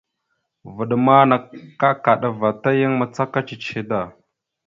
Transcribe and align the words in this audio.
Vvaɗ 0.75 0.91
ma 1.05 1.15
nakaɗava 1.29 2.49
ta 2.61 2.69
yan 2.79 2.93
macaka 2.99 3.39
ciche 3.47 3.81
da. 3.89 3.99